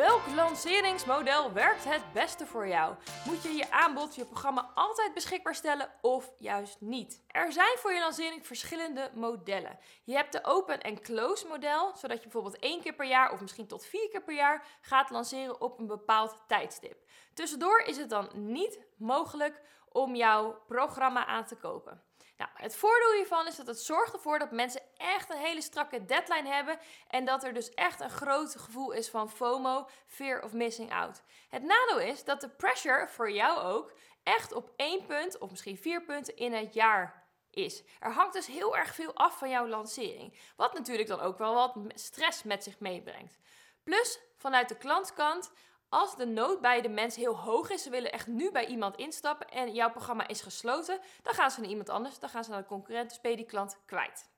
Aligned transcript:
Welk 0.00 0.26
lanceringsmodel 0.34 1.52
werkt 1.52 1.84
het 1.84 2.02
beste 2.12 2.46
voor 2.46 2.68
jou? 2.68 2.94
Moet 3.26 3.42
je 3.42 3.52
je 3.52 3.70
aanbod, 3.70 4.14
je 4.14 4.24
programma 4.24 4.70
altijd 4.74 5.14
beschikbaar 5.14 5.54
stellen 5.54 5.90
of 6.00 6.32
juist 6.38 6.76
niet? 6.80 7.22
Er 7.26 7.52
zijn 7.52 7.78
voor 7.78 7.92
je 7.92 8.00
lancering 8.00 8.46
verschillende 8.46 9.10
modellen. 9.14 9.78
Je 10.04 10.14
hebt 10.14 10.32
de 10.32 10.44
open 10.44 10.80
en 10.80 11.00
close 11.00 11.46
model, 11.46 11.92
zodat 11.96 12.16
je 12.16 12.22
bijvoorbeeld 12.22 12.58
één 12.58 12.80
keer 12.80 12.94
per 12.94 13.06
jaar 13.06 13.32
of 13.32 13.40
misschien 13.40 13.66
tot 13.66 13.86
vier 13.86 14.08
keer 14.08 14.22
per 14.22 14.34
jaar 14.34 14.66
gaat 14.80 15.10
lanceren 15.10 15.60
op 15.60 15.78
een 15.78 15.86
bepaald 15.86 16.36
tijdstip. 16.46 16.96
Tussendoor 17.34 17.80
is 17.80 17.96
het 17.96 18.10
dan 18.10 18.30
niet 18.34 18.78
mogelijk 18.96 19.60
om 19.88 20.14
jouw 20.14 20.62
programma 20.66 21.26
aan 21.26 21.44
te 21.44 21.56
kopen. 21.56 22.02
Nou, 22.36 22.50
het 22.54 22.76
voordeel 22.76 23.12
hiervan 23.12 23.46
is 23.46 23.56
dat 23.56 23.66
het 23.66 23.80
zorgt 23.80 24.12
ervoor 24.12 24.38
dat 24.38 24.50
mensen 24.50 24.82
echt 25.00 25.30
een 25.30 25.38
hele 25.38 25.62
strakke 25.62 26.04
deadline 26.04 26.48
hebben 26.48 26.78
en 27.08 27.24
dat 27.24 27.44
er 27.44 27.54
dus 27.54 27.74
echt 27.74 28.00
een 28.00 28.10
groot 28.10 28.56
gevoel 28.56 28.90
is 28.92 29.08
van 29.08 29.30
FOMO, 29.30 29.88
fear 30.06 30.42
of 30.42 30.52
missing 30.52 30.92
out. 30.92 31.22
Het 31.48 31.62
nadeel 31.62 32.00
is 32.00 32.24
dat 32.24 32.40
de 32.40 32.48
pressure 32.48 33.08
voor 33.08 33.30
jou 33.30 33.58
ook 33.58 33.92
echt 34.22 34.52
op 34.52 34.72
één 34.76 35.06
punt 35.06 35.38
of 35.38 35.50
misschien 35.50 35.76
vier 35.76 36.02
punten 36.02 36.36
in 36.36 36.52
het 36.52 36.74
jaar 36.74 37.28
is. 37.50 37.82
Er 38.00 38.12
hangt 38.12 38.32
dus 38.32 38.46
heel 38.46 38.76
erg 38.76 38.94
veel 38.94 39.14
af 39.14 39.38
van 39.38 39.48
jouw 39.50 39.66
lancering, 39.66 40.38
wat 40.56 40.74
natuurlijk 40.74 41.08
dan 41.08 41.20
ook 41.20 41.38
wel 41.38 41.54
wat 41.54 41.76
stress 41.94 42.42
met 42.42 42.62
zich 42.62 42.78
meebrengt. 42.78 43.38
Plus, 43.82 44.20
vanuit 44.36 44.68
de 44.68 44.76
klantkant, 44.76 45.52
als 45.88 46.16
de 46.16 46.26
nood 46.26 46.60
bij 46.60 46.80
de 46.80 46.88
mensen 46.88 47.20
heel 47.20 47.36
hoog 47.36 47.70
is, 47.70 47.82
ze 47.82 47.90
willen 47.90 48.12
echt 48.12 48.26
nu 48.26 48.50
bij 48.50 48.66
iemand 48.66 48.96
instappen 48.96 49.48
en 49.48 49.74
jouw 49.74 49.90
programma 49.90 50.28
is 50.28 50.40
gesloten, 50.40 51.00
dan 51.22 51.34
gaan 51.34 51.50
ze 51.50 51.60
naar 51.60 51.68
iemand 51.68 51.88
anders, 51.88 52.18
dan 52.18 52.28
gaan 52.28 52.44
ze 52.44 52.50
naar 52.50 52.60
de 52.60 52.68
concurrent, 52.68 53.08
dus 53.08 53.20
ben 53.20 53.30
je 53.30 53.36
die 53.36 53.46
klant 53.46 53.78
kwijt. 53.86 54.28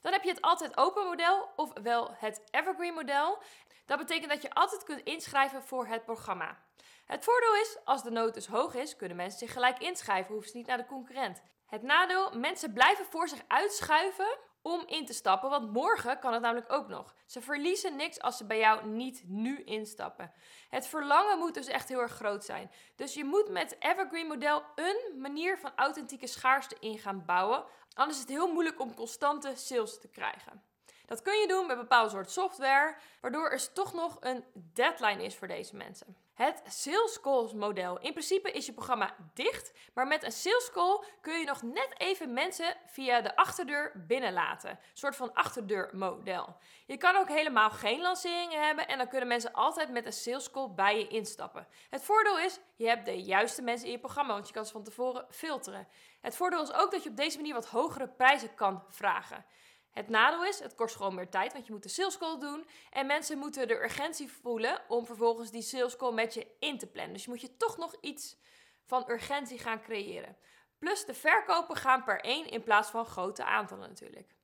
Dan 0.00 0.12
heb 0.12 0.22
je 0.22 0.30
het 0.30 0.40
altijd 0.40 0.76
open 0.76 1.04
model, 1.04 1.48
ofwel 1.56 2.14
het 2.18 2.42
evergreen 2.50 2.94
model. 2.94 3.42
Dat 3.86 3.98
betekent 3.98 4.30
dat 4.30 4.42
je 4.42 4.54
altijd 4.54 4.84
kunt 4.84 5.00
inschrijven 5.00 5.62
voor 5.62 5.86
het 5.86 6.04
programma. 6.04 6.58
Het 7.06 7.24
voordeel 7.24 7.54
is, 7.54 7.78
als 7.84 8.02
de 8.02 8.10
nood 8.10 8.34
dus 8.34 8.46
hoog 8.46 8.74
is, 8.74 8.96
kunnen 8.96 9.16
mensen 9.16 9.38
zich 9.38 9.52
gelijk 9.52 9.78
inschrijven, 9.78 10.32
hoeven 10.32 10.50
ze 10.50 10.56
niet 10.56 10.66
naar 10.66 10.76
de 10.76 10.86
concurrent. 10.86 11.42
Het 11.66 11.82
nadeel, 11.82 12.30
mensen 12.38 12.72
blijven 12.72 13.04
voor 13.04 13.28
zich 13.28 13.42
uitschuiven 13.46 14.38
om 14.62 14.82
in 14.86 15.06
te 15.06 15.12
stappen, 15.12 15.50
want 15.50 15.72
morgen 15.72 16.18
kan 16.18 16.32
het 16.32 16.42
namelijk 16.42 16.72
ook 16.72 16.88
nog. 16.88 17.14
Ze 17.26 17.40
verliezen 17.40 17.96
niks 17.96 18.20
als 18.20 18.36
ze 18.36 18.44
bij 18.44 18.58
jou 18.58 18.86
niet 18.86 19.22
nu 19.26 19.62
instappen. 19.64 20.32
Het 20.68 20.86
verlangen 20.86 21.38
moet 21.38 21.54
dus 21.54 21.66
echt 21.66 21.88
heel 21.88 22.00
erg 22.00 22.12
groot 22.12 22.44
zijn. 22.44 22.70
Dus 22.96 23.14
je 23.14 23.24
moet 23.24 23.48
met 23.48 23.76
Evergreen 23.78 24.26
model 24.26 24.62
een 24.74 25.20
manier 25.20 25.58
van 25.58 25.72
authentieke 25.76 26.26
schaarste 26.26 26.76
in 26.80 26.98
gaan 26.98 27.24
bouwen. 27.24 27.64
Anders 27.94 28.16
is 28.16 28.22
het 28.22 28.32
heel 28.32 28.52
moeilijk 28.52 28.80
om 28.80 28.94
constante 28.94 29.52
sales 29.56 30.00
te 30.00 30.08
krijgen. 30.08 30.62
Dat 31.06 31.22
kun 31.22 31.38
je 31.38 31.46
doen 31.46 31.66
met 31.66 31.76
bepaalde 31.76 32.10
soort 32.10 32.30
software, 32.30 32.96
waardoor 33.20 33.50
er 33.50 33.72
toch 33.72 33.92
nog 33.92 34.16
een 34.20 34.44
deadline 34.54 35.24
is 35.24 35.36
voor 35.36 35.48
deze 35.48 35.76
mensen. 35.76 36.16
Het 36.38 36.62
sales 36.66 37.20
calls 37.20 37.52
model. 37.52 37.98
In 37.98 38.12
principe 38.12 38.50
is 38.50 38.66
je 38.66 38.72
programma 38.72 39.14
dicht, 39.34 39.72
maar 39.94 40.06
met 40.06 40.22
een 40.22 40.32
sales 40.32 40.70
call 40.72 41.04
kun 41.20 41.38
je 41.38 41.44
nog 41.44 41.62
net 41.62 41.94
even 41.96 42.32
mensen 42.32 42.76
via 42.86 43.20
de 43.20 43.36
achterdeur 43.36 44.04
binnenlaten. 44.06 44.70
Een 44.70 44.78
soort 44.92 45.16
van 45.16 45.34
achterdeurmodel. 45.34 46.56
Je 46.86 46.96
kan 46.96 47.16
ook 47.16 47.28
helemaal 47.28 47.70
geen 47.70 48.00
lanceringen 48.00 48.66
hebben 48.66 48.88
en 48.88 48.98
dan 48.98 49.08
kunnen 49.08 49.28
mensen 49.28 49.52
altijd 49.52 49.90
met 49.90 50.06
een 50.06 50.12
sales 50.12 50.50
call 50.50 50.70
bij 50.70 50.98
je 50.98 51.08
instappen. 51.08 51.66
Het 51.90 52.02
voordeel 52.02 52.38
is, 52.38 52.60
je 52.74 52.86
hebt 52.86 53.06
de 53.06 53.22
juiste 53.22 53.62
mensen 53.62 53.86
in 53.86 53.92
je 53.92 53.98
programma, 53.98 54.32
want 54.32 54.46
je 54.46 54.54
kan 54.54 54.66
ze 54.66 54.72
van 54.72 54.82
tevoren 54.82 55.26
filteren. 55.30 55.88
Het 56.20 56.36
voordeel 56.36 56.62
is 56.62 56.72
ook 56.72 56.90
dat 56.90 57.02
je 57.02 57.10
op 57.10 57.16
deze 57.16 57.36
manier 57.36 57.54
wat 57.54 57.66
hogere 57.66 58.08
prijzen 58.08 58.54
kan 58.54 58.84
vragen. 58.88 59.44
Het 59.92 60.08
nadeel 60.08 60.44
is, 60.44 60.58
het 60.58 60.74
kost 60.74 60.96
gewoon 60.96 61.14
meer 61.14 61.28
tijd, 61.28 61.52
want 61.52 61.66
je 61.66 61.72
moet 61.72 61.82
de 61.82 61.88
sales 61.88 62.18
call 62.18 62.38
doen. 62.38 62.66
En 62.90 63.06
mensen 63.06 63.38
moeten 63.38 63.68
de 63.68 63.82
urgentie 63.82 64.32
voelen 64.32 64.82
om 64.88 65.06
vervolgens 65.06 65.50
die 65.50 65.62
sales 65.62 65.96
call 65.96 66.12
met 66.12 66.34
je 66.34 66.46
in 66.58 66.78
te 66.78 66.86
plannen. 66.86 67.12
Dus 67.12 67.24
je 67.24 67.30
moet 67.30 67.40
je 67.40 67.56
toch 67.56 67.76
nog 67.76 67.94
iets 68.00 68.36
van 68.84 69.10
urgentie 69.10 69.58
gaan 69.58 69.82
creëren. 69.82 70.36
Plus 70.78 71.04
de 71.04 71.14
verkopen 71.14 71.76
gaan 71.76 72.04
per 72.04 72.20
één 72.20 72.50
in 72.50 72.62
plaats 72.62 72.90
van 72.90 73.06
grote 73.06 73.44
aantallen 73.44 73.88
natuurlijk. 73.88 74.36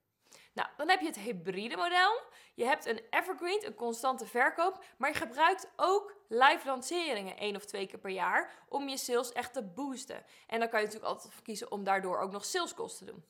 Nou, 0.53 0.69
dan 0.77 0.89
heb 0.89 0.99
je 0.99 1.05
het 1.05 1.19
hybride 1.19 1.75
model. 1.75 2.21
Je 2.53 2.65
hebt 2.65 2.85
een 2.85 3.01
evergreen, 3.09 3.65
een 3.65 3.75
constante 3.75 4.25
verkoop, 4.25 4.83
maar 4.97 5.09
je 5.09 5.15
gebruikt 5.15 5.71
ook 5.75 6.15
live 6.27 6.67
lanceringen 6.67 7.37
één 7.37 7.55
of 7.55 7.65
twee 7.65 7.87
keer 7.87 7.99
per 7.99 8.11
jaar 8.11 8.65
om 8.69 8.89
je 8.89 8.97
sales 8.97 9.31
echt 9.31 9.53
te 9.53 9.63
boosten. 9.63 10.25
En 10.47 10.59
dan 10.59 10.69
kan 10.69 10.79
je 10.79 10.85
natuurlijk 10.85 11.13
altijd 11.13 11.41
kiezen 11.41 11.71
om 11.71 11.83
daardoor 11.83 12.19
ook 12.19 12.31
nog 12.31 12.45
sales 12.45 12.73
calls 12.73 12.97
te 12.97 13.05
doen. 13.05 13.25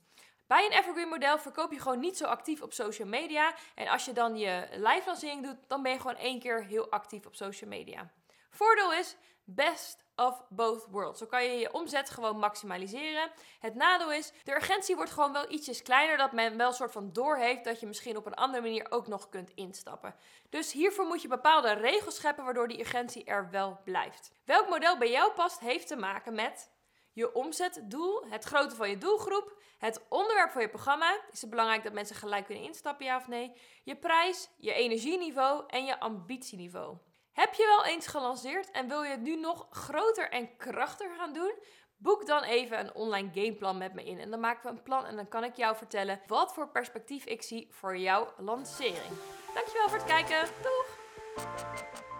Bij 0.48 0.66
een 0.66 0.78
evergreen 0.78 1.08
model 1.08 1.38
verkoop 1.38 1.72
je 1.72 1.80
gewoon 1.80 2.00
niet 2.00 2.18
zo 2.18 2.26
actief 2.26 2.62
op 2.62 2.74
social 2.74 3.08
media. 3.08 3.54
En 3.76 3.88
als 3.88 4.06
je 4.06 4.14
dan 4.14 4.38
je 4.38 4.68
live 4.72 5.04
lancering 5.06 5.44
doet, 5.44 5.58
dan 5.68 5.82
ben 5.82 5.92
je 5.92 6.00
gewoon 6.00 6.18
één 6.18 6.40
keer 6.40 6.64
heel 6.64 6.92
actief 6.92 7.26
op 7.26 7.36
social 7.36 7.70
media. 7.70 8.12
Voordeel 8.50 8.94
is 8.94 9.16
best 9.44 10.04
of 10.16 10.44
both 10.50 10.88
worlds. 10.90 11.20
Zo 11.20 11.26
kan 11.26 11.44
je 11.44 11.60
je 11.60 11.74
omzet 11.74 12.10
gewoon 12.10 12.38
maximaliseren. 12.38 13.32
Het 13.60 13.76
nadeel 13.76 14.12
is, 14.12 14.32
de 14.44 14.56
urgentie 14.56 14.96
wordt 14.96 15.12
gewoon 15.12 15.34
wel 15.34 15.52
ietsjes 15.52 15.82
kleiner, 15.82 16.18
dat 16.18 16.32
men 16.32 16.58
wel 16.58 16.68
een 16.68 16.74
soort 16.74 16.92
van 16.92 17.14
doorheeft 17.14 17.64
dat 17.64 17.80
je 17.80 17.88
misschien 17.88 18.18
op 18.18 18.26
een 18.26 18.34
andere 18.34 18.64
manier 18.64 18.86
ook 18.90 19.08
nog 19.08 19.30
kunt 19.30 19.52
instappen. 19.56 20.16
Dus 20.50 20.72
hiervoor 20.72 21.06
moet 21.06 21.22
je 21.22 21.28
bepaalde 21.28 21.74
regels 21.74 22.16
scheppen 22.16 22.44
waardoor 22.44 22.68
die 22.68 22.80
urgentie 22.80 23.24
er 23.24 23.50
wel 23.50 23.80
blijft. 23.84 24.32
Welk 24.46 24.70
model 24.70 24.98
bij 24.98 25.12
jou 25.12 25.32
past, 25.32 25.60
heeft 25.60 25.88
te 25.88 25.96
maken 25.96 26.36
met 26.36 26.70
je 27.16 27.34
omzetdoel, 27.34 28.26
het 28.30 28.44
grootte 28.44 28.76
van 28.76 28.90
je 28.90 28.98
doelgroep, 28.98 29.58
het 29.78 30.06
onderwerp 30.10 30.52
van 30.52 30.62
je 30.62 30.70
programma. 30.70 31.20
Is 31.32 31.42
het 31.42 31.50
belangrijk 31.50 31.84
dat 31.84 31.94
mensen 31.94 32.16
gelijk 32.16 32.46
kunnen 32.46 32.64
instappen, 32.64 33.06
ja 33.06 33.18
of 33.18 33.28
nee? 33.28 33.52
Je 33.84 33.96
prijs, 33.96 34.50
je 34.58 34.74
energieniveau 34.74 35.64
en 35.68 35.86
je 35.86 36.00
ambitieniveau. 36.00 36.98
Heb 37.32 37.54
je 37.54 37.66
wel 37.66 37.94
eens 37.94 38.08
gelanceerd 38.08 38.72
en 38.72 38.88
wil 38.88 39.04
je 39.04 39.10
het 39.10 39.22
nu 39.22 39.36
nog 39.36 39.68
groter 39.70 40.30
en 40.30 40.58
krachtiger 40.58 41.16
gaan 41.16 41.34
doen? 41.34 41.54
Boek 41.98 42.26
dan 42.26 42.44
even 42.44 42.80
een 42.80 42.94
online 42.94 43.30
gameplan 43.34 43.78
met 43.78 43.94
me 43.94 44.04
in. 44.04 44.20
En 44.20 44.30
dan 44.30 44.40
maken 44.40 44.64
we 44.64 44.78
een 44.78 44.84
plan 44.84 45.06
en 45.06 45.16
dan 45.16 45.28
kan 45.28 45.44
ik 45.44 45.56
jou 45.56 45.76
vertellen 45.76 46.22
wat 46.28 46.54
voor 46.54 46.70
perspectief 46.70 47.26
ik 47.26 47.42
zie 47.42 47.68
voor 47.72 47.98
jouw 47.98 48.34
lancering. 48.38 49.18
Dankjewel 49.54 49.90
voor 49.90 49.98
het 49.98 50.08
kijken. 50.08 50.50
Doeg! 50.62 52.14